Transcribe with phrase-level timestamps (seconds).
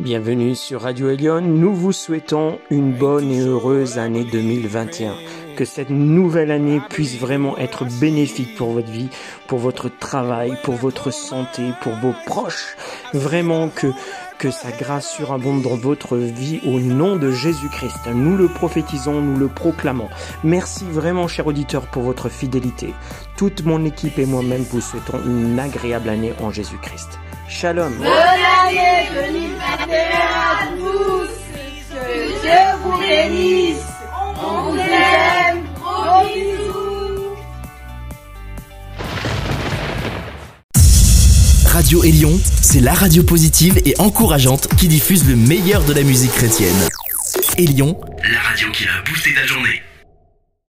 [0.00, 1.42] Bienvenue sur Radio Elion.
[1.42, 5.14] Nous vous souhaitons une bonne et heureuse année 2021.
[5.54, 9.10] Que cette nouvelle année puisse vraiment être bénéfique pour votre vie,
[9.48, 12.74] pour votre travail, pour votre santé, pour vos proches.
[13.12, 13.88] Vraiment que
[14.38, 18.08] que sa grâce surabonde dans votre vie au nom de Jésus-Christ.
[18.12, 20.08] Nous le prophétisons, nous le proclamons.
[20.42, 22.92] Merci vraiment, cher auditeur, pour votre fidélité.
[23.36, 27.20] Toute mon équipe et moi-même vous souhaitons une agréable année en Jésus-Christ.
[27.46, 27.92] Shalom.
[27.98, 29.51] Bonne année 2021
[41.66, 46.32] Radio Élion, c'est la radio positive et encourageante qui diffuse le meilleur de la musique
[46.32, 46.88] chrétienne.
[47.58, 48.00] Élion,
[48.30, 49.82] la radio qui a boosté ta journée.